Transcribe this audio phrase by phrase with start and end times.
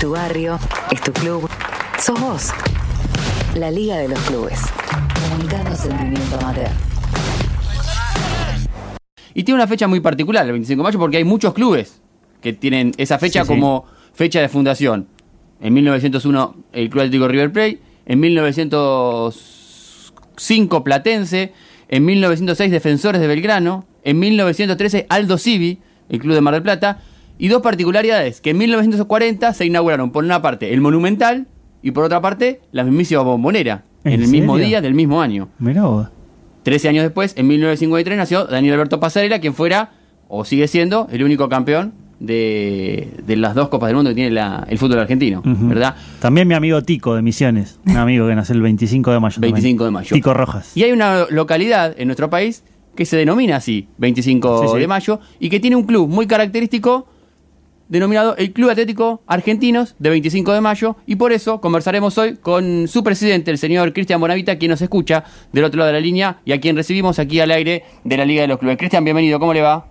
[0.00, 0.58] tu barrio,
[0.90, 1.48] es tu club,
[1.98, 2.50] sos vos.
[3.56, 4.60] La Liga de los Clubes.
[5.30, 6.68] Comunicando sentimiento amateur.
[9.34, 12.00] Y tiene una fecha muy particular, el 25 de mayo, porque hay muchos clubes
[12.40, 13.54] que tienen esa fecha Sí, sí.
[13.54, 13.84] como
[14.14, 15.06] fecha de fundación.
[15.60, 21.52] En 1901 el Club Atlético River Plate, en 1905 Platense,
[21.88, 27.00] en 1906 Defensores de Belgrano, en 1913 Aldo Civi, el Club de Mar del Plata,
[27.38, 31.46] y dos particularidades, que en 1940 se inauguraron por una parte el Monumental
[31.82, 35.48] y por otra parte la mismísima Bombonera, en, ¿En el mismo día del mismo año.
[35.58, 36.08] Mirá vos.
[36.64, 39.92] Trece años después, en 1953, nació Daniel Alberto Pasarela, quien fuera,
[40.28, 44.30] o sigue siendo, el único campeón de, de las dos Copas del Mundo que tiene
[44.30, 45.40] la- el fútbol argentino.
[45.44, 45.94] ¿verdad?
[46.20, 47.78] También mi amigo Tico de Misiones.
[47.86, 49.34] Un amigo que nació el 25 de mayo.
[49.34, 49.54] también.
[49.54, 50.14] 25 de mayo.
[50.14, 50.76] Tico Rojas.
[50.76, 52.64] Y hay una localidad en nuestro país
[52.96, 54.78] que se denomina así, 25 Sí, sí.
[54.80, 57.06] de mayo, y que tiene un club muy característico
[57.88, 62.86] denominado el Club Atlético Argentinos de 25 de mayo, y por eso conversaremos hoy con
[62.86, 66.38] su presidente, el señor Cristian Bonavita, quien nos escucha del otro lado de la línea
[66.44, 68.76] y a quien recibimos aquí al aire de la Liga de los Clubes.
[68.76, 69.86] Cristian, bienvenido, ¿cómo le va?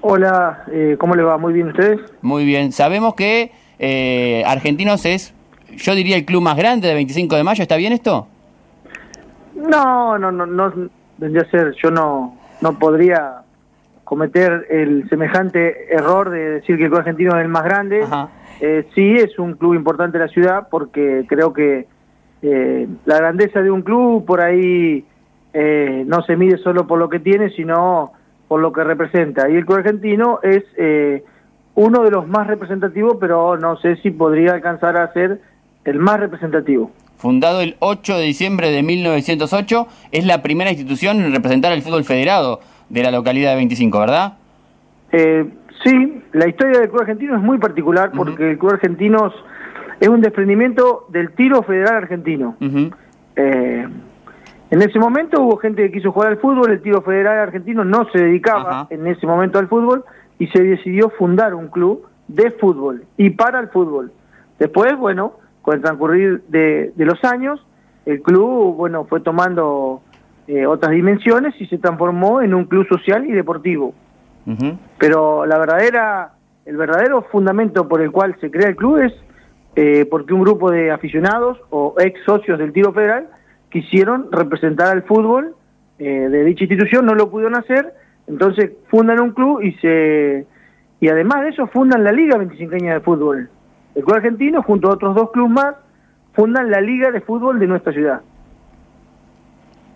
[0.00, 1.38] Hola, eh, ¿cómo le va?
[1.38, 2.00] Muy bien, ¿ustedes?
[2.22, 5.34] Muy bien, sabemos que eh, Argentinos es,
[5.76, 8.28] yo diría, el club más grande de 25 de mayo, ¿está bien esto?
[9.54, 10.72] No, no, no, no,
[11.18, 13.42] vendría a ser, yo no, no podría
[14.08, 18.06] cometer el semejante error de decir que el club argentino es el más grande.
[18.58, 21.86] Eh, sí, es un club importante de la ciudad porque creo que
[22.40, 25.04] eh, la grandeza de un club por ahí
[25.52, 28.12] eh, no se mide solo por lo que tiene, sino
[28.48, 29.50] por lo que representa.
[29.50, 31.22] Y el club argentino es eh,
[31.74, 35.38] uno de los más representativos, pero no sé si podría alcanzar a ser
[35.84, 36.90] el más representativo.
[37.18, 42.04] Fundado el 8 de diciembre de 1908, es la primera institución en representar al fútbol
[42.04, 44.38] federado de la localidad de 25, ¿verdad?
[45.12, 45.48] Eh,
[45.84, 49.32] sí, la historia del club argentino es muy particular porque el club argentino
[50.00, 52.56] es un desprendimiento del tiro federal argentino.
[53.36, 53.88] Eh,
[54.70, 58.06] en ese momento hubo gente que quiso jugar al fútbol, el tiro federal argentino no
[58.10, 60.04] se dedicaba en ese momento al fútbol
[60.38, 64.12] y se decidió fundar un club de fútbol y para el fútbol.
[64.58, 67.64] Después, bueno, con el transcurrir de, de los años,
[68.04, 70.02] el club, bueno, fue tomando
[70.48, 73.94] eh, otras dimensiones y se transformó en un club social y deportivo.
[74.98, 76.32] Pero la verdadera,
[76.64, 79.12] el verdadero fundamento por el cual se crea el club es
[79.76, 83.28] eh, porque un grupo de aficionados o ex socios del tiro federal
[83.70, 85.54] quisieron representar al fútbol
[85.98, 87.92] eh, de dicha institución, no lo pudieron hacer,
[88.26, 90.46] entonces fundan un club y se
[91.00, 93.50] y además de eso fundan la Liga 25 de Fútbol.
[93.94, 95.74] El club argentino, junto a otros dos clubes más,
[96.32, 98.22] fundan la Liga de Fútbol de nuestra ciudad.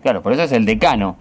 [0.03, 1.17] Claro, por eso es el decano.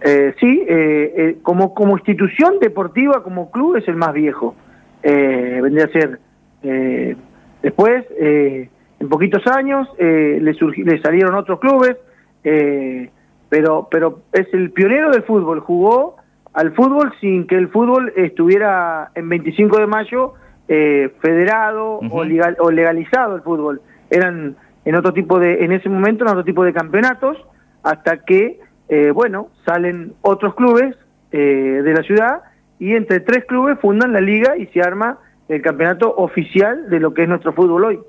[0.00, 4.54] Eh, sí, eh, eh, como, como institución deportiva, como club, es el más viejo.
[5.02, 6.18] Eh, vendría a ser.
[6.62, 7.14] eh,
[7.62, 8.68] después, eh,
[9.00, 11.96] en poquitos años, eh, le, surgi- le salieron otros clubes,
[12.42, 13.10] eh,
[13.48, 15.60] pero, pero es el pionero del fútbol.
[15.60, 16.16] Jugó
[16.54, 20.34] al fútbol sin que el fútbol estuviera en 25 de mayo
[20.68, 23.80] eh, federado o, legal- o legalizado el fútbol.
[24.10, 27.36] Eran en otro tipo de, en ese momento, en otro tipo de campeonatos,
[27.84, 30.96] hasta que, eh, bueno, salen otros clubes
[31.30, 32.40] eh, de la ciudad
[32.78, 35.18] y entre tres clubes fundan la liga y se arma
[35.48, 38.00] el campeonato oficial de lo que es nuestro fútbol hoy.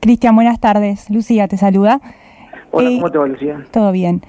[0.00, 1.10] Cristian, buenas tardes.
[1.10, 2.00] Lucía te saluda.
[2.70, 3.64] Hola, Eh, ¿cómo te va, Lucía?
[3.70, 4.22] Todo bien.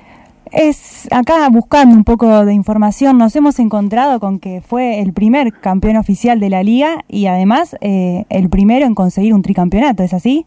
[0.51, 5.51] Es acá buscando un poco de información, nos hemos encontrado con que fue el primer
[5.51, 10.13] campeón oficial de la liga y además eh, el primero en conseguir un tricampeonato, ¿es
[10.13, 10.45] así?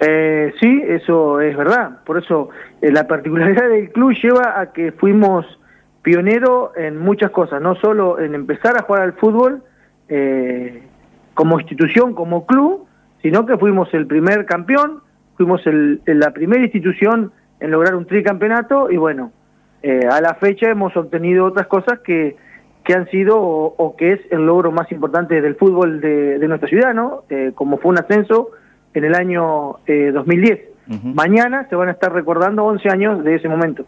[0.00, 1.98] Eh, sí, eso es verdad.
[2.04, 2.50] Por eso
[2.82, 5.46] eh, la particularidad del club lleva a que fuimos
[6.02, 9.62] pioneros en muchas cosas, no solo en empezar a jugar al fútbol
[10.08, 10.82] eh,
[11.32, 12.86] como institución, como club,
[13.22, 15.00] sino que fuimos el primer campeón,
[15.36, 19.32] fuimos el- la primera institución en lograr un tricampeonato y bueno,
[19.82, 22.36] eh, a la fecha hemos obtenido otras cosas que,
[22.84, 26.48] que han sido o, o que es el logro más importante del fútbol de, de
[26.48, 27.22] nuestra ciudad, ¿no?
[27.30, 28.50] Eh, como fue un ascenso
[28.94, 30.60] en el año eh, 2010.
[30.88, 31.08] Ujú.
[31.14, 33.84] Mañana se van a estar recordando 11 años de ese momento.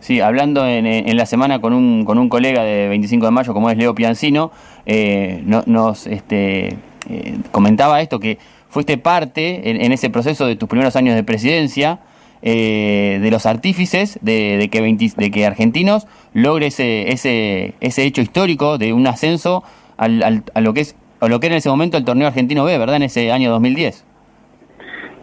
[0.00, 3.52] Sí, hablando en, en la semana con un, con un colega de 25 de mayo,
[3.52, 4.52] como es Leo Piancino,
[4.86, 6.68] eh, no- nos este,
[7.10, 11.24] eh, comentaba esto, que fuiste parte en, en ese proceso de tus primeros años de
[11.24, 11.98] presidencia,
[12.42, 18.04] eh, de los artífices de, de que 20 de que Argentinos logre ese, ese, ese
[18.04, 19.64] hecho histórico de un ascenso
[19.96, 22.28] al, al- a lo que es a lo que era en ese momento el torneo
[22.28, 22.96] argentino B, ¿verdad?
[22.96, 24.04] En ese año 2010.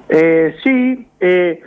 [0.09, 1.62] Eh, sí, eh,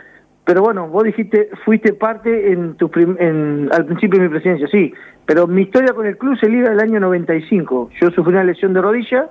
[0.45, 4.93] pero bueno, vos dijiste, fuiste parte en tu en, al principio de mi presidencia, sí,
[5.25, 7.89] pero mi historia con el club se liga del año 95.
[8.01, 9.29] Yo sufrí una lesión de rodilla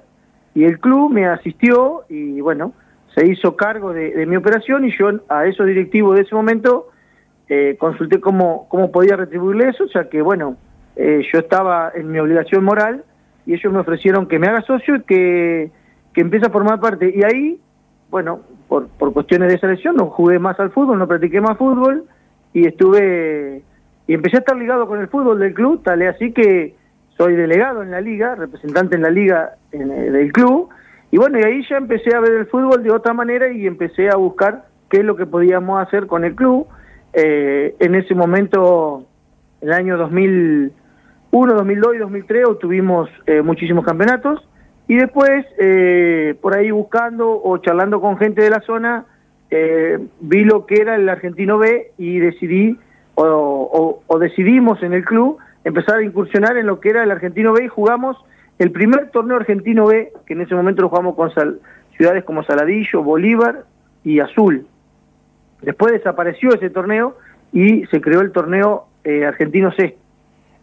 [0.55, 2.73] y el club me asistió y bueno,
[3.15, 6.89] se hizo cargo de, mi operación y yo a esos directivos de ese momento
[7.49, 10.57] eh, consulté cómo, cómo podía retribuirle eso, o sea que bueno,
[10.95, 13.05] eh, yo estaba en mi obligación moral
[13.49, 15.71] y ellos me ofrecieron que me haga socio y que,
[16.13, 17.11] que empiece a formar parte.
[17.17, 17.59] Y ahí,
[18.11, 22.05] bueno, por, por cuestiones de selección, no jugué más al fútbol, no practiqué más fútbol
[22.53, 23.63] y estuve
[24.07, 26.75] y empecé a estar ligado con el fútbol del club, tal es así que
[27.17, 30.69] soy delegado en la liga, representante en la liga eh, del club,
[31.11, 34.11] y bueno, y ahí ya empecé a ver el fútbol de otra manera y empecé
[34.11, 36.67] a buscar qué es lo que podíamos hacer con el club.
[37.15, 39.07] Eh, en ese momento,
[39.63, 39.97] en el año
[41.31, 44.47] 2001, 2002 y 2003, obtuvimos eh, muchísimos campeonatos,
[44.87, 45.45] y después,
[46.41, 49.05] por ahí buscando o charlando con gente de la zona,
[49.51, 52.79] vi lo que era el Argentino B y decidí,
[53.15, 57.53] o, o decidimos en el club, empezar a incursionar en lo que era el Argentino
[57.53, 58.17] B y jugamos
[58.59, 61.31] el primer torneo Argentino B, que en ese momento lo jugamos con
[61.97, 63.65] ciudades como Saladillo, Bolívar
[64.05, 64.67] y Azul.
[65.63, 67.17] Después desapareció ese torneo
[67.53, 69.97] y se creó el torneo eh, Argentino C.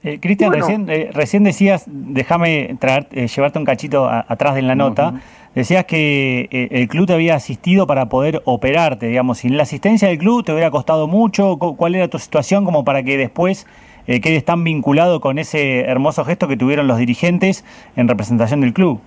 [0.06, 2.78] Eh, Cristian, recién, eh, recién, decías, déjame
[3.12, 5.16] llevarte un cachito atrás de la nota,
[5.56, 10.20] decías que el club te había asistido para poder operarte, digamos, sin la asistencia del
[10.20, 13.66] club te hubiera costado mucho, ¿cuál era tu situación como para que después
[14.08, 17.66] eh, quedes tan vinculado con ese hermoso gesto que tuvieron los dirigentes
[17.96, 19.00] en representación del club.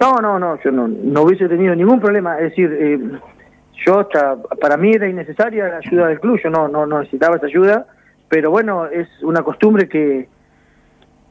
[0.00, 2.36] No, no, no, yo no, no hubiese tenido ningún problema.
[2.38, 2.98] Es decir, eh,
[3.86, 7.46] yo hasta, para mí era innecesaria la ayuda del club, yo no, no, necesitaba esa
[7.46, 7.86] ayuda,
[8.30, 10.28] pero bueno, es una costumbre que,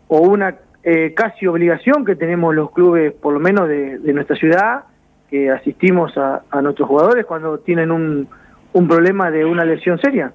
[0.09, 4.83] o una eh, casi obligación que tenemos los clubes, por lo menos de, nuestra ciudad,
[5.29, 8.27] que asistimos a, nuestros jugadores cuando tienen un,
[8.73, 10.33] un problema de una lesión seria.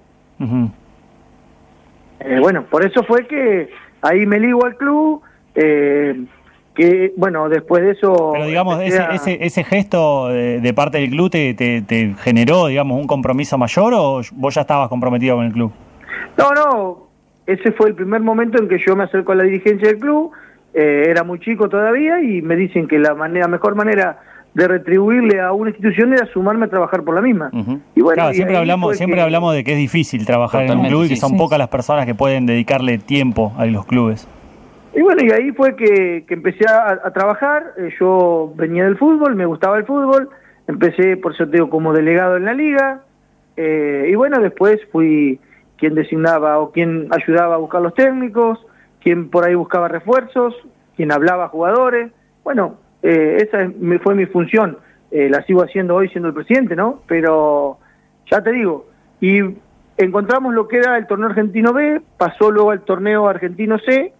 [2.20, 3.68] Eh, bueno, por eso fue que
[4.00, 5.20] ahí me ligo al club,
[5.54, 6.24] eh,
[6.74, 8.30] que bueno, después de eso...
[8.32, 13.58] Pero digamos, ese, ese, gesto de, parte del club te, te, generó, digamos, un compromiso
[13.58, 15.72] mayor o vos ya estabas comprometido con el club?
[16.36, 17.08] No, no,
[17.46, 20.32] ese fue el primer momento en que yo me acerco a la dirigencia del club,
[20.72, 24.18] eh, era muy chico todavía y me dicen que la manera, mejor manera
[24.54, 27.50] de retribuirle a una institución era sumarme a trabajar por la misma.
[27.94, 31.08] Y bueno, siempre hablamos siempre hablamos de que es difícil trabajar en un club y
[31.08, 34.28] que son pocas las personas que pueden dedicarle tiempo a los clubes.
[34.96, 39.44] Y bueno, y ahí fue que, empecé a, trabajar, eh, yo venía del fútbol, me
[39.44, 40.28] gustaba el fútbol,
[40.68, 43.00] empecé por sorteo como delegado en la liga,
[43.56, 45.40] eh, y bueno, después fui
[45.78, 48.58] quien designaba o quien ayudaba a buscar los técnicos,
[49.02, 50.54] quien por ahí buscaba refuerzos,
[50.96, 52.12] quien hablaba a jugadores,
[52.42, 53.70] bueno, eh, esa
[54.02, 54.78] fue mi función,
[55.10, 57.02] eh, la sigo haciendo hoy siendo el presidente, ¿no?
[57.06, 57.78] Pero
[58.30, 58.86] ya te digo,
[59.20, 59.40] y
[59.96, 64.12] encontramos lo que era el torneo argentino B, pasó luego al torneo argentino C,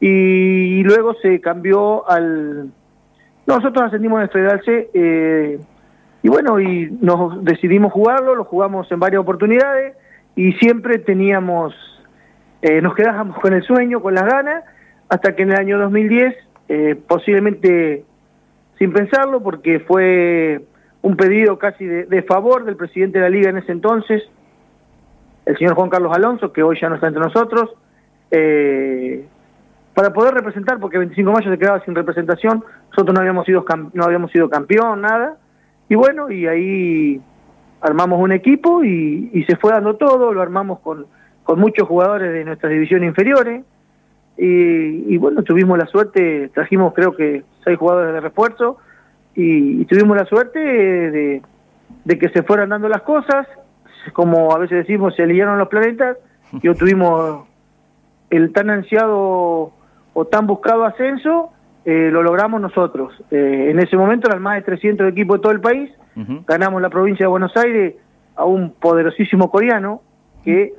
[0.00, 2.70] y, luego se cambió al...
[3.46, 5.58] Nosotros ascendimos al Federal C, eh,
[6.22, 9.96] y bueno, y nos decidimos jugarlo, lo jugamos en varias oportunidades,
[10.38, 11.74] y siempre teníamos,
[12.80, 14.62] nos quedábamos con el sueño, con las ganas,
[15.08, 16.34] hasta que en el año 2010,
[17.08, 18.04] posiblemente
[18.78, 20.62] sin pensarlo porque fue
[21.02, 24.22] un pedido casi de, favor del presidente de la liga en ese entonces,
[25.44, 27.70] el señor Juan Carlos Alonso, que hoy ya no está entre nosotros,
[28.30, 29.26] eh,
[29.92, 33.64] para poder representar, porque 25 de mayo se quedaba sin representación, nosotros no habíamos sido,
[33.92, 35.36] no habíamos sido campeón, nada,
[35.88, 37.20] y bueno, y ahí
[37.80, 41.06] armamos un equipo y, y se fue dando todo, lo armamos con,
[41.44, 43.64] con muchos jugadores de nuestras divisiones inferiores,
[44.40, 48.78] y, bueno, tuvimos la suerte, trajimos creo que seis jugadores de refuerzo
[49.34, 51.42] y, tuvimos la suerte de,
[52.06, 53.48] que se fueran dando las cosas,
[54.12, 56.18] como a veces decimos, se alinearon los planetas
[56.62, 57.48] y obtuvimos
[58.30, 59.72] el tan ansiado
[60.12, 61.50] o tan buscado ascenso,
[61.84, 63.12] eh, lo logramos nosotros.
[63.32, 65.90] Eh, en ese momento eran más de 300 equipos de todo el país,
[66.46, 67.94] ganamos la provincia de Buenos Aires
[68.36, 70.02] a un poderosísimo coreano
[70.44, 70.72] que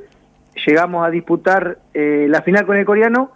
[0.65, 3.31] llegamos a disputar eh, la final con el coreano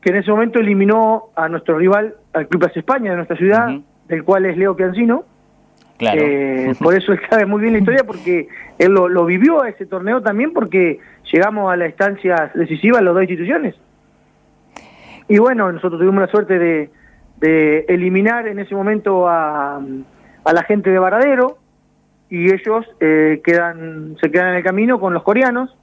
[0.00, 3.70] que en ese momento eliminó a nuestro rival, al Club Plaza España de nuestra ciudad,
[4.08, 5.24] del cual es Leo Piancino.
[5.98, 6.20] Claro.
[6.22, 8.48] Eh, por eso él sabe muy bien la historia, porque
[8.78, 11.00] él lo, vivió a ese torneo también, porque
[11.30, 13.74] llegamos a la instancia decisiva en las dos instituciones.
[15.28, 16.90] Y bueno, nosotros tuvimos la suerte de,
[17.88, 19.80] eliminar en ese momento a,
[20.44, 21.58] a, la gente de Varadero,
[22.28, 25.76] y ellos eh, quedan se quedan en el camino con los coreanos.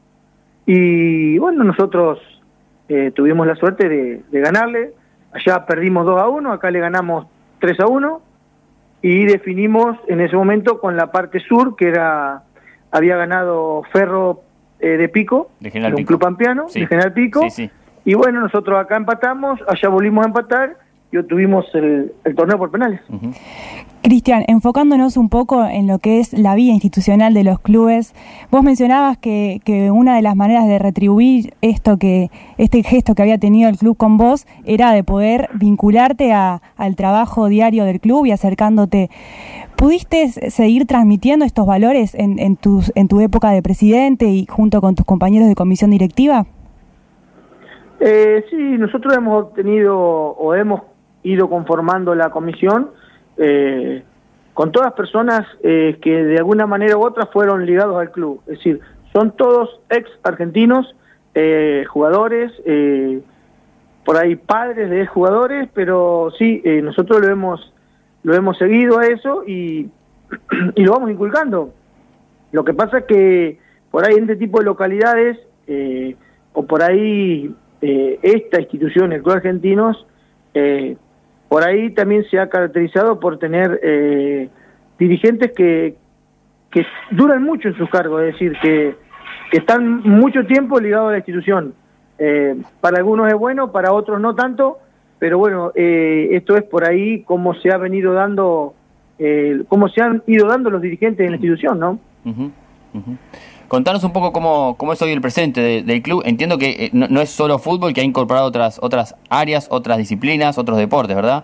[0.66, 2.20] Y bueno, nosotros
[2.90, 4.94] eh, tuvimos la suerte de, ganarle.
[5.32, 7.28] Allá perdimos 2 a 1, acá le ganamos
[7.60, 8.22] 3 a 1
[9.02, 12.44] y definimos en ese momento con la parte sur, que era
[12.92, 14.42] había ganado Ferro
[14.80, 17.46] eh, de Pico, de un club pampeano, de General Pico.
[18.06, 20.78] Y bueno, nosotros acá empatamos, allá volvimos a empatar
[21.12, 23.00] y obtuvimos el, torneo por penales.
[24.02, 28.14] Cristian, enfocándonos un poco en lo que es la vida institucional de los clubes,
[28.52, 29.62] vos mencionabas que,
[29.94, 33.96] una de las maneras de retribuir esto que este gesto que había tenido el club
[33.96, 39.10] con vos era de poder vincularte al trabajo diario del club y acercándote.
[39.78, 42.58] ¿Pudiste seguir transmitiendo estos valores en, en,
[42.96, 46.46] en tu época de presidente y junto con tus compañeros de comisión directiva?
[48.00, 50.82] Eh, sí, nosotros hemos tenido o hemos
[51.24, 52.92] ido conformando la comisión
[53.38, 54.04] eh,
[54.54, 58.42] con todas personas eh, que de alguna manera u otra fueron ligados al club.
[58.48, 58.80] Es decir,
[59.14, 60.96] son todos ex argentinos,
[61.36, 62.52] eh, jugadores,
[64.04, 67.74] por ahí padres de jugadores, pero sí, nosotros lo hemos,
[68.24, 69.90] lo hemos seguido a eso y,
[70.76, 71.74] y lo vamos inculcando.
[72.52, 73.60] Lo que pasa es que
[73.92, 75.38] por ahí en este tipo de localidades,
[76.54, 80.08] o por ahí esta institución, el Club Argentinos,
[80.60, 80.98] eh,
[81.50, 84.50] por ahí también se ha caracterizado por tener eh,
[85.00, 85.96] dirigentes que,
[86.72, 88.96] que duran mucho en sus cargos, es decir, que,
[89.51, 91.74] que están mucho tiempo ligados a la institución.
[92.20, 94.80] Eh, para algunos es bueno, para otros no tanto,
[95.20, 98.74] pero bueno, eh, esto es por ahí cómo se ha venido dando,
[99.68, 102.00] cómo se han ido dando los dirigentes en la institución, ¿no?
[103.68, 106.24] Contanos un poco cómo, cómo es hoy el presente del club.
[106.26, 110.58] Entiendo que eh, no, es solo fútbol, que ha incorporado otras, otras áreas, otras disciplinas,
[110.58, 111.44] otros deportes, ¿verdad?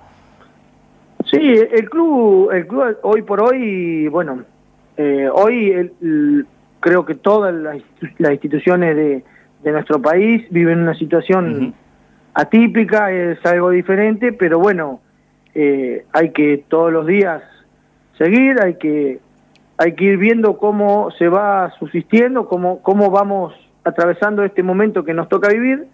[1.30, 4.44] Sí, el club, el club hoy por hoy, bueno,
[4.98, 5.92] eh, hoy
[6.80, 7.77] creo que todas las,
[8.32, 9.24] instituciones de,
[9.72, 11.74] nuestro país viven una situación
[12.34, 15.00] atípica, es algo diferente, pero bueno,
[15.56, 17.42] eh, hay que todos los días
[18.18, 19.20] seguir, hay que
[19.77, 23.53] hay que ir viendo cómo se va subsistiendo, cómo, cómo vamos
[23.84, 25.86] atravesando este momento que nos toca vivir.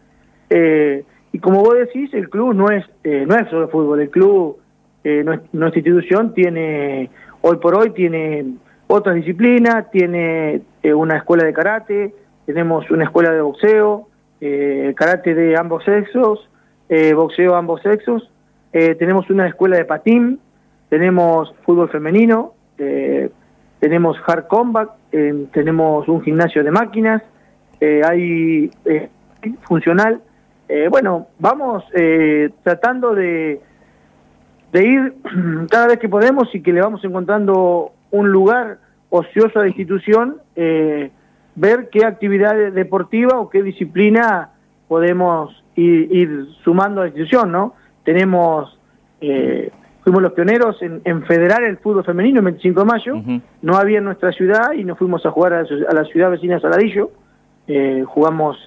[0.50, 4.10] Eh, y como vos decís, el club no es, eh, no es solo fútbol, el
[4.10, 4.58] club,
[5.04, 7.10] eh, nuestra institución tiene,
[7.42, 8.46] hoy por hoy tiene
[8.88, 12.14] otras disciplinas, tiene una escuela de karate,
[12.46, 14.08] tenemos una escuela de boxeo,
[14.96, 16.50] karate de ambos sexos,
[16.90, 18.32] boxeo de ambos sexos,
[18.72, 20.40] tenemos una escuela de patín,
[20.90, 22.54] tenemos fútbol femenino,
[23.80, 27.24] tenemos hard combat, eh, tenemos un gimnasio de máquinas,
[27.80, 29.10] eh, hay eh,
[29.62, 30.22] funcional.
[30.92, 31.84] bueno, vamos
[32.64, 33.60] tratando de,
[34.72, 35.14] de ir
[35.70, 38.78] cada vez que podemos y que le vamos encontrando un lugar
[39.10, 44.52] ocioso a la institución, ver qué actividad deportiva o qué disciplina
[44.88, 47.74] podemos ir, ir sumando a la institución, ¿no?
[48.04, 48.78] Tenemos
[50.10, 53.14] fuimos los pioneros en, federar el fútbol femenino el 25 de mayo,
[53.62, 56.62] no había en nuestra ciudad y nos fuimos a jugar a, la ciudad vecina de
[56.62, 57.12] Saladillo,
[57.68, 58.58] eh, jugamos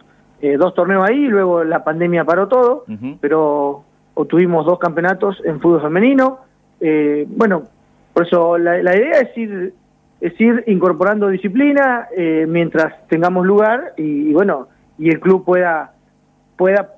[0.40, 2.84] eh, dos torneos ahí, luego la pandemia paró todo,
[3.20, 3.82] pero
[4.14, 6.38] obtuvimos dos campeonatos en fútbol femenino,
[6.80, 7.64] eh, bueno,
[8.12, 9.74] por eso la, idea es ir,
[10.20, 12.06] es ir incorporando disciplina
[12.46, 15.94] mientras tengamos lugar y, bueno, y el club pueda,
[16.56, 16.92] pueda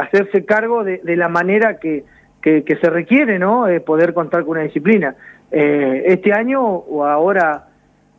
[0.00, 2.04] hacerse cargo de la manera que
[2.44, 3.66] que, se requiere, ¿no?
[3.66, 5.16] Eh, poder contar con una disciplina.
[5.50, 7.68] Eh, este año o ahora,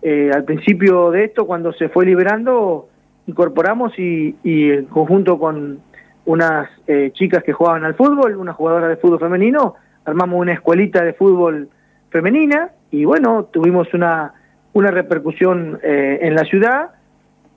[0.01, 2.89] eh, al principio de esto, cuando se fue liberando,
[3.27, 5.79] incorporamos y, en conjunto con
[6.25, 6.67] unas
[7.13, 11.69] chicas que jugaban al fútbol, una jugadora de fútbol femenino, armamos una escuelita de fútbol
[12.09, 14.33] femenina y bueno, tuvimos una,
[14.73, 16.89] una repercusión en la ciudad,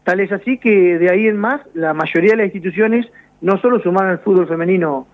[0.04, 3.06] tal es así que de ahí en más la mayoría de las instituciones
[3.40, 5.06] no solo sumaron al fútbol femenino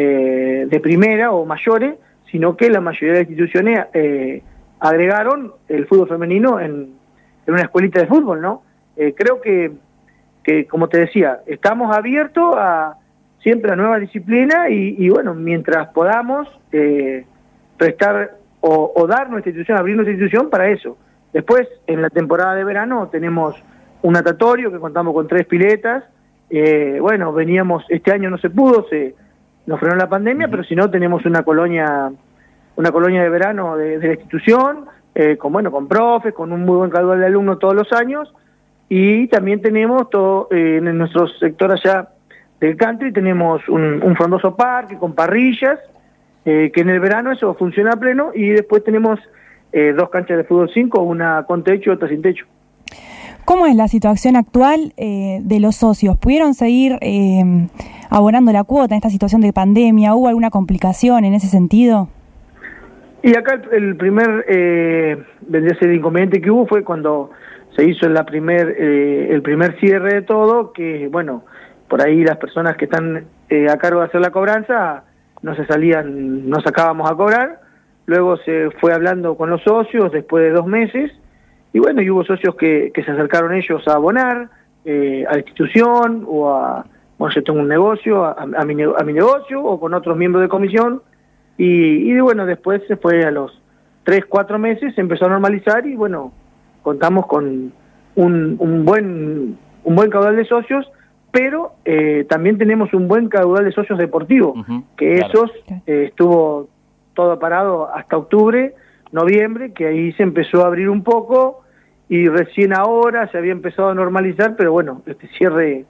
[0.00, 1.96] eh, de primera o mayores,
[2.30, 4.44] sino que la mayoría de las instituciones eh,
[4.78, 6.92] agregaron el fútbol femenino en,
[7.48, 8.62] una escuelita de fútbol, ¿no?
[8.96, 9.72] Eh, creo que,
[10.44, 12.94] que, como te decía, estamos abiertos a
[13.42, 16.46] siempre a nuevas disciplinas y, bueno, mientras podamos
[17.76, 20.96] prestar o, dar nuestra institución, abrir nuestra institución para eso.
[21.32, 23.56] Después, en la temporada de verano, tenemos
[24.02, 26.04] un natatorio que contamos con tres piletas.
[27.00, 29.16] bueno, veníamos, este año no se pudo, se
[29.68, 32.10] nos frenó la pandemia, pero si no tenemos una colonia,
[32.76, 36.78] una colonia de verano de, la institución, eh, con bueno, con profes, con un muy
[36.78, 38.32] buen caudal de alumnos todos los años,
[38.88, 42.08] y también tenemos todo eh, en nuestro sector allá
[42.60, 45.78] del country tenemos un, frondoso parque con parrillas,
[46.46, 49.20] eh, que en el verano eso funciona a pleno, y después tenemos
[49.70, 52.46] dos canchas de fútbol 5, una con techo y otra sin techo.
[53.48, 56.18] ¿Cómo es la situación actual eh, de los socios?
[56.18, 57.42] ¿Pudieron seguir eh,
[58.10, 60.14] abonando la cuota en esta situación de pandemia?
[60.14, 62.10] ¿Hubo alguna complicación en ese sentido?
[63.22, 65.16] Y acá el, primer, eh,
[65.50, 67.30] el inconveniente que hubo fue cuando
[67.74, 71.44] se hizo la primer, eh, el primer cierre de todo, que bueno,
[71.88, 73.24] por ahí las personas que están
[73.70, 75.04] a cargo de hacer la cobranza
[75.40, 77.62] no se salían, no sacábamos a cobrar,
[78.04, 81.10] luego se fue hablando con los socios después de dos meses,
[81.72, 84.48] y bueno, y hubo socios que, que se acercaron ellos a abonar
[84.84, 86.86] eh, a la institución o a,
[87.18, 90.42] bueno, yo tengo un negocio, a, a, mi, a mi negocio o con otros miembros
[90.42, 91.02] de comisión,
[91.56, 93.60] y, y bueno, después se fue a los
[94.04, 96.32] tres, cuatro meses, se empezó a normalizar y bueno,
[96.82, 97.72] contamos con
[98.14, 100.90] un, un buen un buen caudal de socios,
[101.30, 105.50] pero eh, también tenemos un buen caudal de socios deportivos, que esos
[105.86, 106.68] eh, estuvo
[107.14, 108.74] todo parado hasta octubre,
[109.12, 111.60] noviembre, que ahí se empezó a abrir un poco
[112.08, 115.84] y recién ahora se había empezado a normalizar, pero bueno, este cierre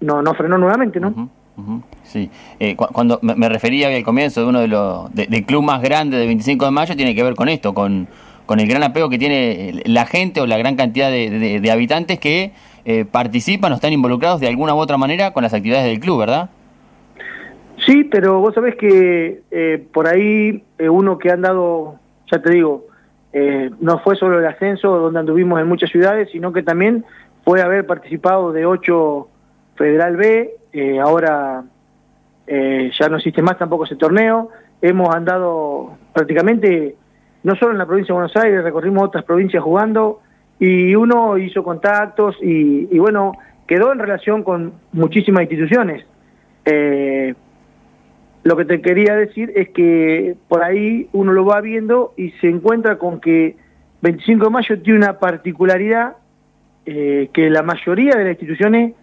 [0.00, 1.30] no, no frenó nuevamente, ¿no?
[2.04, 6.16] Sí, eh, cuando me, refería al comienzo de uno de los del club más grande
[6.16, 8.08] de 25 de mayo tiene que ver con esto, con,
[8.46, 12.18] con el gran apego que tiene la gente o la gran cantidad de, de habitantes
[12.18, 12.52] que
[12.86, 16.20] eh, participan o están involucrados de alguna u otra manera con las actividades del club,
[16.20, 16.48] ¿verdad?
[17.86, 21.96] Sí, pero vos sabés que eh, por ahí eh, uno que ha andado,
[22.30, 22.86] ya te digo,
[23.80, 27.04] no fue solo el ascenso donde anduvimos en muchas ciudades, sino que también
[27.44, 29.28] fue haber participado de 8
[29.76, 30.50] Federal B,
[31.02, 31.64] ahora
[32.46, 34.50] ya no existe más tampoco ese torneo,
[34.82, 36.96] hemos andado prácticamente,
[37.42, 40.20] no solo en la provincia de Buenos Aires, recorrimos otras provincias jugando,
[40.58, 43.32] y uno hizo contactos y, bueno,
[43.66, 46.04] quedó en relación con muchísimas instituciones.
[48.42, 52.48] Lo que te quería decir es que por ahí uno lo va viendo y se
[52.48, 53.56] encuentra con que
[54.00, 56.16] 25 de mayo tiene una particularidad
[56.86, 58.94] eh, que la mayoría de las instituciones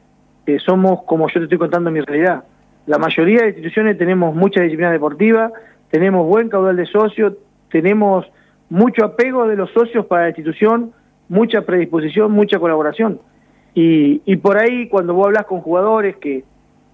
[0.48, 2.46] eh, somos como yo te estoy contando mi realidad.
[2.88, 5.52] La mayoría de instituciones tenemos mucha disciplina deportiva,
[5.92, 7.34] tenemos buen caudal de socios,
[7.70, 8.26] tenemos
[8.70, 10.94] mucho apego de los socios para la institución,
[11.30, 13.20] mucha predisposición, mucha colaboración.
[13.76, 16.44] Y, y por ahí cuando vos hablas con jugadores que,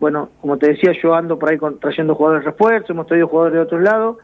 [0.04, 3.54] bueno, como te decía, yo ando por ahí trayendo jugadores de refuerzo, hemos traído jugadores
[3.54, 4.18] de otros lados,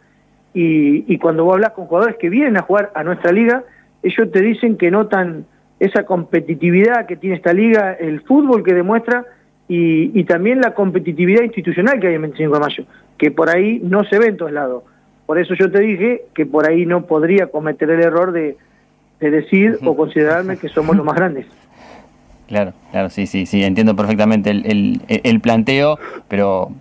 [0.53, 3.63] y, y cuando vos hablas con jugadores que vienen a jugar a nuestra liga,
[4.03, 5.45] ellos te dicen que notan
[5.79, 9.23] esa competitividad que tiene esta liga, el fútbol que demuestra
[9.69, 12.83] y, y, también la competitividad institucional que hay en 25 de mayo,
[13.17, 14.83] que por ahí no se ve en todos lados.
[15.27, 18.57] Por eso yo te dije que por ahí no podría cometer el error de,
[19.21, 21.45] de decir o considerarme que somos los más grandes.
[22.49, 26.71] Claro, claro, sí, sí, sí, entiendo perfectamente el, el, planteo, pero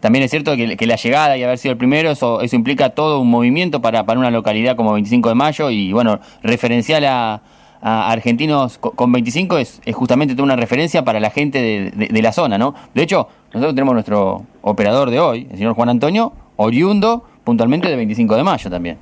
[0.00, 3.20] también es cierto que, la llegada y haber sido el primero, eso, eso implica todo
[3.20, 7.42] un movimiento para, para una localidad como 25 de mayo y bueno, referencial a,
[7.82, 12.32] argentinos con 25 es, es, justamente toda una referencia para la gente de, de, la
[12.32, 12.74] zona, ¿no?
[12.94, 17.96] De hecho, nosotros tenemos nuestro operador de hoy, el señor Juan Antonio, oriundo puntualmente de
[17.96, 18.96] 25 de mayo también.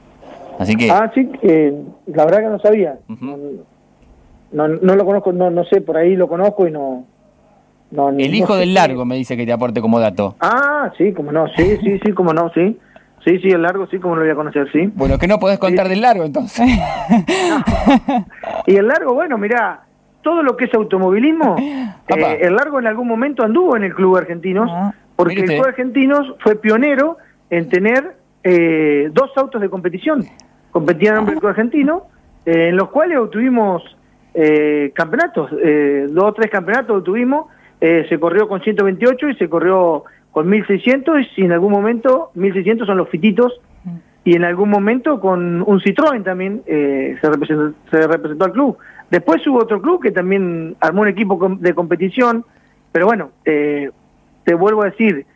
[0.58, 0.90] Así que...
[0.90, 1.28] Ah, sí,
[2.06, 2.98] la verdad que no sabía.
[4.56, 7.04] No, no, lo conozco, no, no sé, por ahí lo conozco y no...
[8.18, 10.34] el hijo del largo me dice que te aporte como dato.
[10.40, 12.78] Ah, sí, como no, sí, sí, sí, como no, sí.
[13.24, 14.88] Sí, sí, el largo, sí, como lo voy a conocer, sí.
[14.94, 16.66] Bueno, que no podés contar del largo entonces.
[18.68, 19.82] Y el largo, bueno, mirá,
[20.22, 21.56] todo lo que es automovilismo,
[22.08, 24.92] eh, el largo en algún momento anduvo en el club argentino, ah.
[25.14, 27.18] porque el club argentino fue pionero
[27.50, 30.26] en tener eh, dos autos de competición
[30.76, 32.02] competían en el club argentino,
[32.44, 33.82] eh, en los cuales obtuvimos
[34.38, 37.46] eh, campeonatos, eh, dos o tres campeonatos obtuvimos,
[37.80, 42.96] se corrió con 128 y se corrió con 1600 y en algún momento 1600 son
[42.98, 43.60] los fititos
[44.24, 48.78] y en algún momento con un Citroën también se, representó, se representó al club.
[49.10, 52.44] Después hubo otro club que también armó un equipo de competición,
[52.92, 55.26] pero bueno, te vuelvo a decir,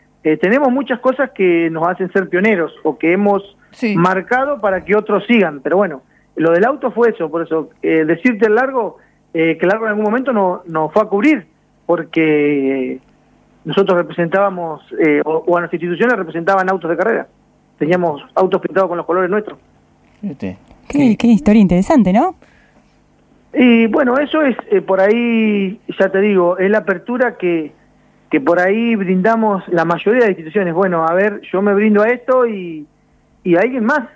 [0.40, 3.56] tenemos muchas cosas que nos hacen ser pioneros o que hemos
[3.96, 5.60] marcado para que otros sigan.
[5.60, 6.02] Pero bueno,
[6.36, 8.98] lo del auto fue eso, por eso eh, decirte el largo,
[9.34, 11.46] eh, que el largo en algún momento no, nos fue a cubrir,
[11.86, 12.98] porque
[13.64, 17.28] nosotros representábamos, eh, o, a nuestras instituciones representaban autos de carrera.
[17.78, 19.58] Teníamos autos pintados con los colores nuestros.
[20.88, 22.34] Qué, qué historia interesante, ¿no?
[23.52, 27.72] Y bueno, eso es por ahí, ya te digo, es la apertura que,
[28.30, 30.72] que por ahí brindamos la mayoría de instituciones.
[30.72, 32.86] Bueno, a ver, yo me brindo a esto y,
[33.42, 34.08] y alguien más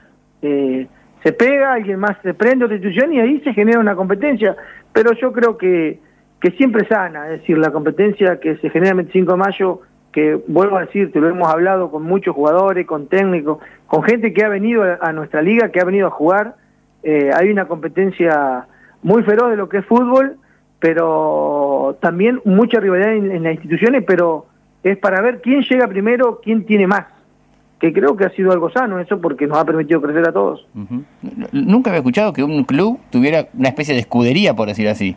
[0.42, 0.86] eh,
[1.24, 4.54] se pega, alguien más se prende otra institución y ahí se genera una competencia.
[4.92, 5.98] Pero yo creo que,
[6.38, 9.80] que siempre sana, es decir, la competencia que se genera el 25 de mayo,
[10.12, 14.44] que vuelvo a decirte, lo hemos hablado con muchos jugadores, con técnicos, con gente que
[14.44, 16.56] ha venido a, nuestra liga, que ha venido a jugar.
[17.02, 18.66] Eh, hay una competencia
[19.02, 20.36] muy feroz de lo que es fútbol,
[20.78, 24.46] pero también mucha rivalidad en las instituciones, pero
[24.82, 27.13] es para ver quién llega primero, quién tiene más
[27.84, 30.66] que creo que ha sido algo sano eso porque nos ha permitido crecer a todos.
[31.52, 35.14] Nunca había escuchado que un club tuviera una especie de escudería, por decir así.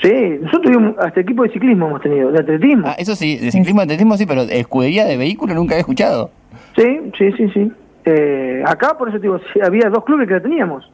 [0.00, 2.86] Sí, nosotros tuvimos hasta equipo de ciclismo hemos tenido, de atletismo.
[2.86, 5.80] Ah, eso sí, de ciclismo, de atletismo sí, pero de escudería de vehículo nunca había
[5.80, 6.30] escuchado.
[6.76, 7.72] Sí, sí, sí, sí.
[8.04, 10.88] Eh, acá, por eso te digo, había dos clubes que la teníamos.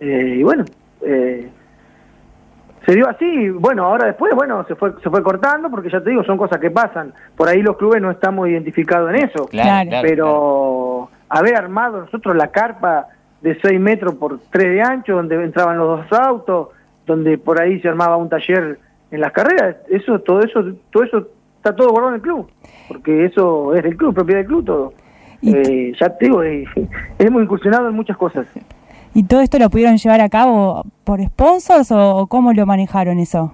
[0.00, 0.64] Eh, y bueno,
[1.06, 1.48] eh,
[2.86, 3.50] se dio así.
[3.50, 6.58] Bueno, ahora después, bueno, se fue se fue cortando porque ya te digo, son cosas
[6.58, 7.12] que pasan.
[7.36, 9.46] Por ahí los clubes no estamos identificados en eso.
[9.46, 13.08] Claro, claro, pero haber armado nosotros la carpa
[13.40, 16.68] de 6 metros por 3 de ancho, donde entraban los dos autos,
[17.06, 18.78] donde por ahí se armaba un taller
[19.10, 22.48] en las carreras, eso, todo eso, todo eso está todo guardado en el club,
[22.88, 24.92] porque eso es del club, propiedad del club todo.
[25.42, 26.64] Eh, ya te digo, eh,
[27.18, 28.46] hemos incursionado en muchas cosas.
[29.14, 33.52] ¿Y todo esto lo pudieron llevar a cabo por sponsors o cómo lo manejaron eso?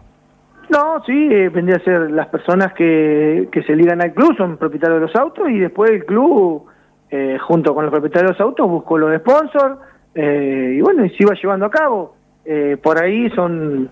[0.69, 4.57] No, sí, eh, vendría a ser las personas que, que se ligan al club, son
[4.57, 6.65] propietarios de los autos y después el club,
[7.11, 9.79] eh, junto con los propietarios de los autos, buscó los sponsors
[10.15, 12.15] eh, y bueno, y se iba llevando a cabo.
[12.45, 13.91] Eh, por ahí son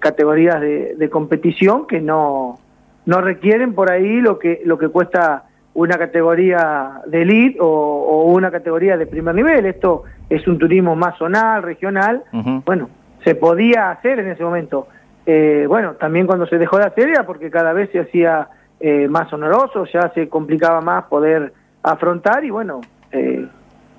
[0.00, 2.58] categorías de, de competición que no,
[3.06, 8.24] no requieren por ahí lo que, lo que cuesta una categoría de elite o, o
[8.32, 9.66] una categoría de primer nivel.
[9.66, 12.22] Esto es un turismo más zonal, regional.
[12.64, 12.88] Bueno,
[13.24, 14.88] se podía hacer en ese momento.
[15.26, 18.48] Eh, bueno, también cuando se dejó de hacer era porque cada vez se hacía
[18.80, 22.80] eh, más oneroso, ya se complicaba más poder afrontar y bueno,
[23.12, 23.46] eh,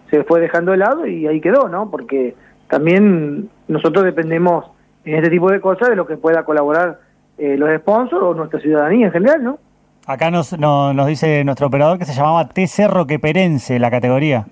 [0.09, 1.89] se fue dejando de lado y ahí quedó, ¿no?
[1.89, 2.35] Porque
[2.69, 4.65] también nosotros dependemos
[5.03, 6.99] en este tipo de cosas de lo que pueda colaborar
[7.37, 9.59] eh, los sponsors o nuestra ciudadanía en general, ¿no?
[10.07, 14.45] Acá nos, no- nos dice nuestro operador que se llamaba TC Roqueperense la categoría.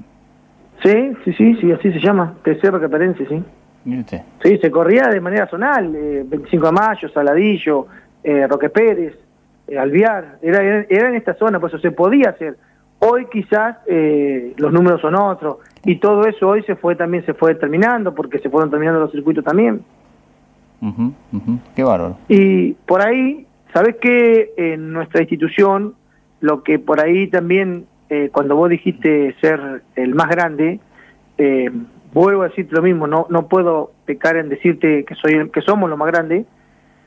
[0.82, 3.44] Sí, sí, sí, sí, así se llama, TC Reperense, sí.
[3.86, 4.22] Usted.
[4.44, 7.88] Sí, se corría de manera zonal, eh, 25 de mayo, Saladillo,
[8.24, 9.14] eh, Roque Pérez,
[9.68, 12.58] eh, Alviar, era, era, era en esta zona, por eso se podía hacer.
[13.00, 17.34] Hoy quizás eh, los números son otros y todo eso hoy se fue también se
[17.34, 19.82] fue terminando porque se fueron terminando los circuitos también.
[21.76, 22.18] Qué bárbaro.
[22.28, 24.54] Y por ahí, ¿sabes qué?
[24.58, 25.96] En nuestra institución,
[26.40, 30.80] lo que por ahí también, eh, cuando vos dijiste ser el más grande,
[31.38, 31.70] eh,
[32.14, 35.90] vuelvo a decirte lo mismo, no, no puedo pecar en decirte que, soy, que somos
[35.90, 36.46] lo más grande,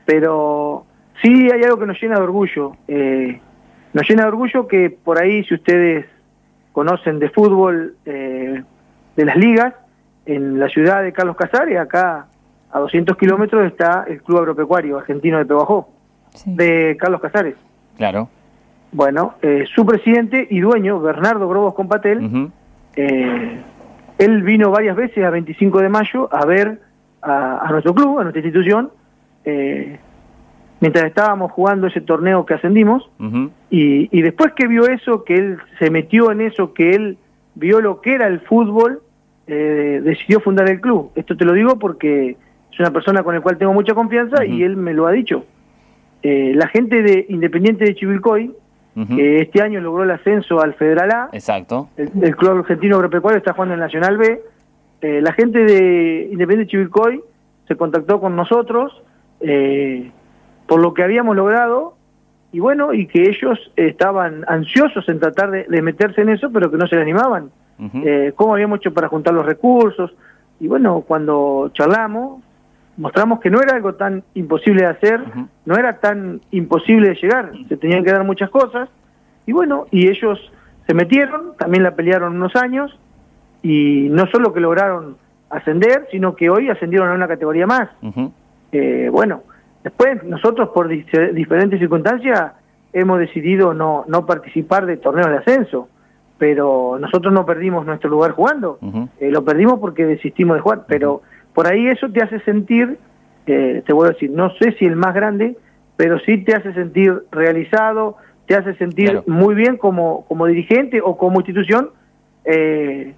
[0.05, 0.85] pero
[1.21, 2.73] sí hay algo que nos llena de orgullo.
[2.87, 3.39] Eh,
[3.93, 6.05] nos llena de orgullo que por ahí, si ustedes
[6.73, 8.61] conocen de fútbol, eh,
[9.15, 9.73] de las ligas,
[10.25, 12.27] en la ciudad de Carlos Casares, acá
[12.71, 15.89] a 200 kilómetros está el Club Agropecuario Argentino de Peguajó,
[16.37, 16.53] Sí.
[16.55, 17.55] de Carlos Casares.
[17.97, 18.29] Claro.
[18.91, 22.49] Bueno, eh, su presidente y dueño, Bernardo Grobos Compatel,
[22.95, 23.61] eh,
[24.17, 26.81] él vino varias veces a 25 de mayo a ver
[27.21, 28.91] a, a nuestro club, a nuestra institución,
[29.45, 29.99] eh,
[30.79, 33.09] mientras estábamos jugando ese torneo que ascendimos,
[33.69, 37.17] y, y después que vio eso, que él se metió en eso, que él
[37.55, 39.01] vio lo que era el fútbol,
[39.47, 41.11] eh, decidió fundar el club.
[41.15, 42.37] Esto te lo digo porque
[42.71, 45.45] es una persona con la cual tengo mucha confianza y él me lo ha dicho.
[46.23, 48.53] Eh, la gente de Independiente de Chivilcoy,
[49.15, 51.87] que este año logró el ascenso al Federal A, Exacto.
[51.97, 54.41] el, el club argentino agropecuario está jugando en Nacional B.
[55.01, 57.21] Eh, la gente de Independiente Chivilcoy
[57.67, 59.03] se contactó con nosotros
[59.39, 60.09] eh,
[60.65, 61.93] por lo que habíamos logrado
[62.51, 66.71] y bueno, y que ellos estaban ansiosos en tratar de, de meterse en eso, pero
[66.71, 67.51] que no se le animaban.
[67.77, 68.01] Ujú.
[68.03, 70.11] Eh, ¿Cómo habíamos hecho para juntar los recursos?
[70.59, 72.41] Y bueno, cuando charlamos,
[72.97, 75.21] mostramos que no era algo tan imposible de hacer,
[75.65, 78.89] no era tan imposible de llegar, se tenían que dar muchas cosas,
[79.45, 80.39] y bueno, y ellos
[80.85, 82.97] se metieron, también la pelearon unos años,
[83.61, 85.17] y no solo que lograron
[85.49, 87.89] ascender, sino que hoy ascendieron a una categoría más.
[88.01, 88.31] Ujú.
[88.71, 89.43] Eh, bueno,
[89.83, 92.53] después nosotros por diferentes circunstancias
[92.93, 95.87] hemos decidido no, no participar de torneos de ascenso,
[96.37, 98.79] pero nosotros no perdimos nuestro lugar jugando.
[99.19, 101.21] Eh, lo perdimos porque desistimos de jugar, pero
[101.57, 102.99] por ahí eso te hace sentir,
[103.47, 105.57] eh, te voy a decir, no sé si el más grande,
[105.95, 108.15] pero sí te hace sentir realizado,
[108.45, 109.23] te hace sentir Claro.
[109.25, 111.89] muy bien como, como dirigente o como institución.
[112.45, 113.13] eh,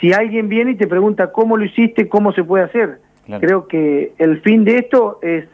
[0.00, 2.98] si alguien viene y te pregunta cómo lo hiciste, cómo se puede hacer.
[3.24, 3.40] Claro.
[3.46, 5.44] Creo que el fin de esto es,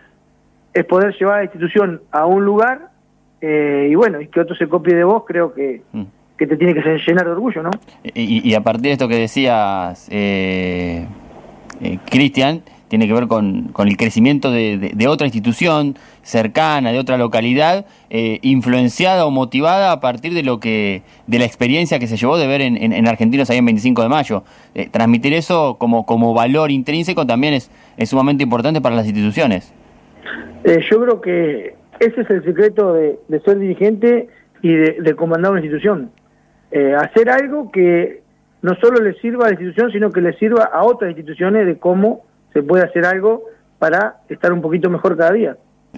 [0.72, 2.88] es poder llevar a la institución a un lugar
[3.42, 6.04] eh, y bueno, y que otro se copie de vos, creo que, Mm.
[6.38, 7.70] que te tiene que llenar de orgullo, ¿no?
[8.02, 11.06] Y, y a partir de esto que decías, eh,
[11.82, 16.98] eh, Cristian, tiene que ver con, con el crecimiento de, de- otra institución cercana, de
[16.98, 22.06] otra localidad, eh, influenciada o motivada a partir de lo que de la experiencia que
[22.06, 24.44] se llevó de ver en, en- en Argentinos ahí en 25 de mayo.
[24.74, 29.72] Eh, transmitir eso como, como valor intrínseco también es, es sumamente importante para las instituciones.
[30.64, 34.28] Eh, yo creo que ese es el secreto de, de ser dirigente
[34.60, 36.10] y de, de comandar una institución.
[37.00, 38.21] Hacer algo que
[38.62, 41.78] no solo le sirva a la institución, sino que le sirva a otras instituciones de
[41.78, 42.22] cómo
[42.52, 43.42] se puede hacer algo
[43.78, 45.56] para estar un poquito mejor cada día.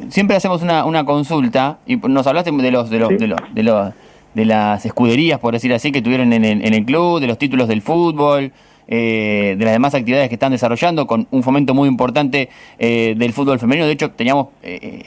[0.08, 3.62] Siempre hacemos una, una consulta y nos hablaste de los de los, de los, de
[3.62, 3.92] los
[4.34, 7.38] de las escuderías, por decir así, que tuvieron en el, en el club, de los
[7.38, 8.52] títulos del fútbol,
[8.88, 12.48] eh, de las demás actividades que están desarrollando, con un fomento muy importante
[12.78, 13.86] eh, del fútbol femenino.
[13.86, 15.04] De hecho, teníamos eh,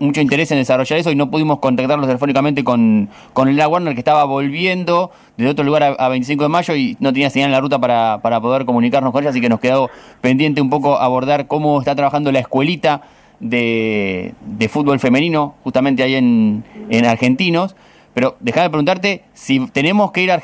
[0.00, 4.00] mucho interés en desarrollar eso y no pudimos contactarlos telefónicamente con, con la Warner, que
[4.00, 7.60] estaba volviendo de otro lugar a, 25 de mayo y no tenía señal en la
[7.60, 11.46] ruta para, para poder comunicarnos con ella, así que nos quedó pendiente un poco abordar
[11.46, 13.02] cómo está trabajando la escuelita
[13.40, 17.76] de, de fútbol femenino, justamente ahí en, en Argentinos.
[18.14, 20.40] Pero déjame preguntarte si tenemos que ir a,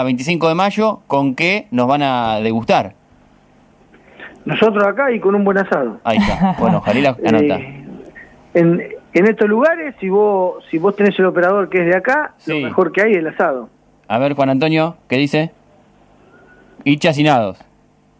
[0.00, 2.94] a 25 de mayo, ¿con qué nos van a degustar?
[4.44, 6.00] Nosotros acá y con un buen asado.
[6.02, 6.56] Ahí está.
[6.58, 7.56] Bueno, Jalila, anota.
[7.56, 7.79] Eh,
[8.54, 8.82] en,
[9.12, 12.56] en estos lugares, si vos si vos tenés el operador que es de acá, lo
[12.60, 13.68] mejor que hay es el asado.
[14.08, 15.52] A ver, Juan Antonio, ¿qué dice?
[16.84, 17.58] Y chacinados.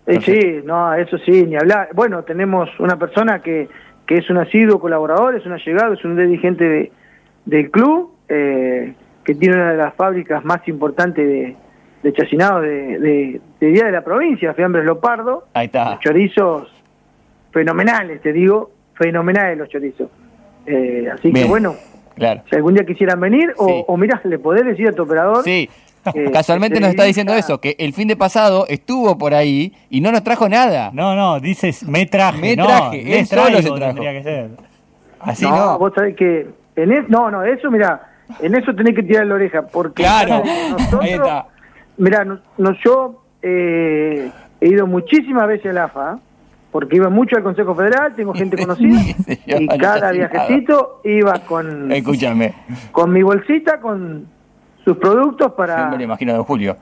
[0.07, 1.89] Eh, sí, no, eso sí, ni hablar.
[1.95, 3.69] Bueno, tenemos una persona que,
[4.07, 6.93] que es un asiduo colaborador, es un allegado, es un dirigente de,
[7.45, 11.57] del club eh, que tiene una de las fábricas más importantes de,
[12.03, 15.45] de chacinados de, día de la provincia, Fiambres Lopardo.
[15.55, 15.99] Ahí está.
[16.01, 16.69] chorizos
[17.53, 20.09] fenomenales, te digo, fenomenales los chorizos.
[20.71, 21.75] Eh, así que bueno,
[22.15, 22.43] claro.
[22.49, 25.43] si algún día quisieran venir, o, o mirá, le podés decir a tu operador.
[25.45, 25.69] Sí.
[26.33, 30.13] Casualmente nos está diciendo eso, que el fin de pasado estuvo por ahí y no
[30.13, 30.91] nos trajo nada.
[30.93, 32.41] No, no, dices me traje.
[32.41, 34.01] Me traje, no, él solo se trajo.
[34.01, 34.51] Que ser.
[35.21, 35.79] Así no, no.
[35.79, 38.09] Vos sabés que en es, no, no, eso mira,
[38.41, 40.43] en eso tenés que tirar la oreja, porque claro,
[41.01, 41.47] ahí está.
[41.99, 44.31] Mirá, no, yo eh,
[44.61, 46.19] he ido muchísimas veces al AFA,
[46.71, 49.01] porque iba mucho al Consejo Federal, tengo gente conocida,
[49.47, 51.91] y cada viajecito iba con...
[51.93, 52.55] Escúchame.
[52.93, 54.27] Con mi bolsita, con
[54.85, 55.89] sus productos para...
[55.91, 56.77] me lo imagino de Julio.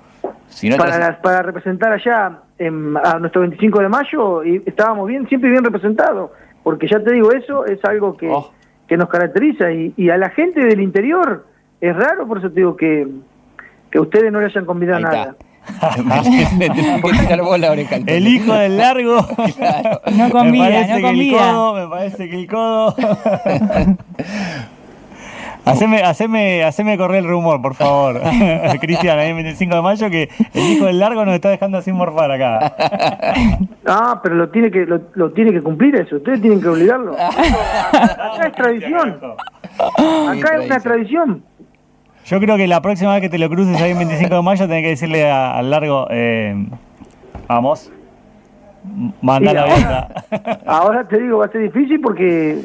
[0.76, 6.30] para, para representar allá a nuestro 25 de mayo, y estábamos bien, siempre bien representados,
[6.62, 8.28] porque ya te digo, eso es algo que...
[8.28, 8.52] Oh
[8.88, 11.46] que nos caracteriza y, a la gente del interior
[11.80, 13.06] es raro, por eso te digo que,
[13.90, 15.36] que ustedes no le hayan convidado nada.
[18.06, 19.16] el hijo del largo
[20.16, 21.72] no convida, no convida.
[21.74, 22.94] me parece que el codo
[25.64, 28.18] Haceme, haceme, haceme correr el rumor, por favor.
[28.80, 31.94] Cristian, ahí el 25 de mayo, que el hijo del largo nos está dejando sin
[31.94, 32.74] morfar acá.
[33.84, 36.16] Ah, pero lo tiene que lo, tiene que cumplir eso.
[36.16, 37.14] Ustedes tienen que obligarlo.
[37.18, 39.18] Acá es tradición.
[39.78, 41.44] Acá es una tradición.
[42.28, 44.66] Yo creo que la próxima vez que te lo cruces ahí el 25 de mayo,
[44.66, 46.54] tenés que decirle al largo, eh,
[47.46, 47.90] vamos,
[49.22, 50.08] manda la ahora,
[50.66, 52.64] ahora te digo, va a ser difícil porque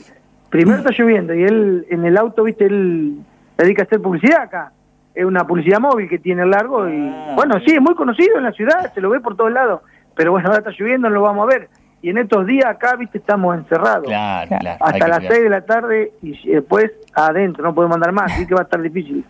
[0.50, 3.20] primero está lloviendo y él en el auto, viste, él
[3.58, 4.74] dedica a hacer publicidad acá.
[5.16, 7.32] Es una publicidad móvil que tiene el largo y ah.
[7.38, 9.80] bueno, sí, es muy conocido en la ciudad, se lo ve por todos lados,
[10.14, 11.70] pero bueno, ahora está lloviendo, no lo vamos a ver.
[12.02, 14.08] Y en estos días acá, viste, estamos encerrados.
[14.08, 14.78] Claro, claro.
[14.84, 18.54] Hasta las 6 de la tarde y después adentro, no podemos andar más, así que
[18.56, 19.24] va a estar difícil.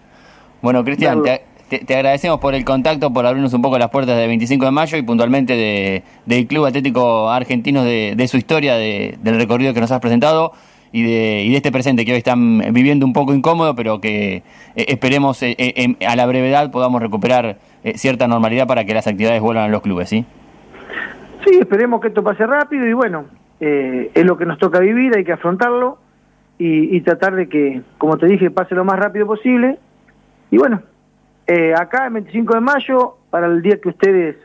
[0.64, 4.64] Bueno, Cristian, te, agradecemos por el contacto, por abrirnos un poco las puertas del 25
[4.64, 9.36] de mayo y puntualmente de, del Club Atlético Argentino, de, de su historia, de, del
[9.36, 10.54] recorrido que nos has presentado
[10.94, 14.38] y de, y de este presente que hoy están viviendo un poco incómodo, pero que
[14.38, 14.44] eh,
[14.88, 17.58] esperemos eh, eh, a la brevedad podamos recuperar
[17.96, 20.26] cierta normalidad para que las actividades vuelvan a los clubes, ¿sí?
[21.46, 23.26] Sí, esperemos que esto pase rápido y bueno,
[23.60, 25.98] es lo que nos toca vivir, hay que afrontarlo
[26.58, 29.78] y, tratar de que, como te dije, pase lo más rápido posible.
[30.54, 30.84] Y bueno,
[31.76, 34.36] acá el 25 de mayo, para el día que ustedes,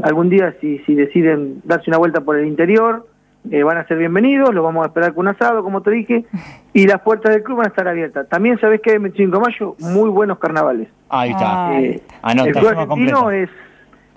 [0.00, 3.04] algún día si, si deciden darse una vuelta por el interior,
[3.50, 6.24] eh, van a ser bienvenidos, los vamos a esperar con un asado, como te dije,
[6.72, 8.28] y las puertas del club van a estar abiertas.
[8.28, 10.88] También sabés que el 25 de mayo, muy buenos carnavales.
[11.08, 11.76] Ahí está.
[11.76, 13.50] Eh, el club argentino es,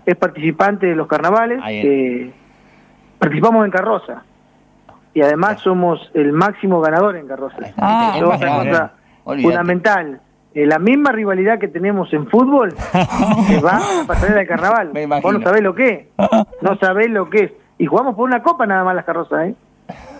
[0.05, 1.59] es participante de los carnavales.
[1.67, 2.31] Eh,
[3.17, 4.23] participamos en carroza.
[5.15, 7.57] Y además somos el máximo ganador en carroza.
[7.77, 8.93] Ah, es otra cosa
[9.25, 10.21] fundamental.
[10.65, 12.73] La misma rivalidad que tenemos en fútbol
[13.47, 14.91] se va a pasar el carnaval.
[15.21, 16.07] Vos no sabés lo que es.
[16.61, 19.55] No sabés lo que es y jugamos por una copa nada más las carrozas, ¿eh?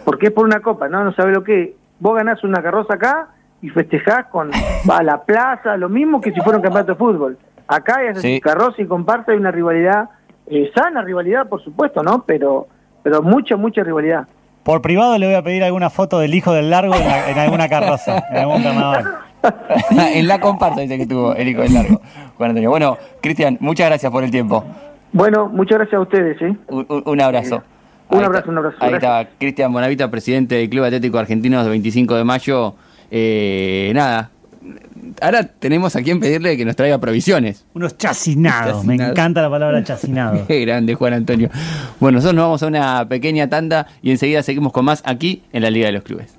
[0.05, 1.03] Porque es por una copa, ¿no?
[1.03, 3.29] No sabe lo que Vos ganás una carroza acá
[3.61, 4.51] y festejás con
[4.89, 7.37] va a la plaza, lo mismo que si fuera un campeonato de fútbol.
[7.67, 8.39] Acá hay sí.
[8.39, 10.09] carroza y comparsa hay una rivalidad,
[10.45, 12.23] eh, sana rivalidad, por supuesto, ¿no?
[12.25, 12.67] Pero,
[13.01, 14.27] pero mucha, mucha rivalidad.
[14.63, 18.23] Por privado le voy a pedir alguna foto del hijo del largo en, alguna carroza,
[18.29, 19.05] en algún carnaval.
[20.13, 22.01] en la comparsa dice que tuvo el hijo del largo.
[22.37, 24.63] Bueno, Cristian, muchas gracias por el tiempo.
[25.11, 26.41] Bueno, muchas gracias a ustedes.
[26.41, 26.55] ¿eh?
[26.69, 27.63] Un, abrazo.
[28.09, 28.77] Un abrazo, un abrazo.
[28.79, 32.75] Ahí está Cristian Bonavita, presidente del Club Atlético Argentino de 25 de mayo.
[33.09, 34.31] Eh, nada,
[35.21, 37.65] ahora tenemos a quien pedirle que nos traiga provisiones.
[37.73, 40.45] Unos chacinados, me encanta la palabra chacinado.
[40.47, 41.49] Qué grande, Juan Antonio.
[41.99, 45.63] Bueno, nosotros nos vamos a una pequeña tanda y enseguida seguimos con más aquí en
[45.63, 46.36] la Liga de los Clubes.